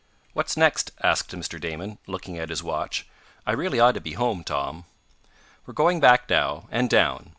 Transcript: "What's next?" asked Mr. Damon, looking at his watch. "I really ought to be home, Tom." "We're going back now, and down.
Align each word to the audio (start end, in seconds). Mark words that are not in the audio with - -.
"What's 0.33 0.57
next?" 0.57 0.89
asked 1.03 1.29
Mr. 1.29 1.61
Damon, 1.61 1.99
looking 2.07 2.35
at 2.39 2.49
his 2.49 2.63
watch. 2.63 3.07
"I 3.45 3.51
really 3.51 3.79
ought 3.79 3.91
to 3.93 4.01
be 4.01 4.13
home, 4.13 4.43
Tom." 4.43 4.85
"We're 5.67 5.75
going 5.75 5.99
back 5.99 6.27
now, 6.27 6.67
and 6.71 6.89
down. 6.89 7.29